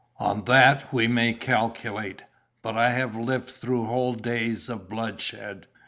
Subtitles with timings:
[0.17, 2.23] "On that we may calculate;
[2.63, 5.67] but I have lived through whole days of bloodshed!